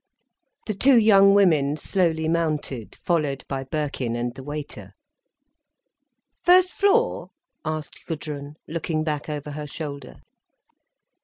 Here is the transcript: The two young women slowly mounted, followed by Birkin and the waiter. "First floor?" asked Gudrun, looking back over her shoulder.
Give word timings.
The 0.65 0.73
two 0.73 0.97
young 0.97 1.35
women 1.35 1.77
slowly 1.77 2.27
mounted, 2.27 2.95
followed 2.95 3.45
by 3.47 3.65
Birkin 3.65 4.15
and 4.15 4.33
the 4.33 4.41
waiter. 4.41 4.93
"First 6.43 6.71
floor?" 6.71 7.29
asked 7.63 8.07
Gudrun, 8.07 8.55
looking 8.67 9.03
back 9.03 9.29
over 9.29 9.51
her 9.51 9.67
shoulder. 9.67 10.21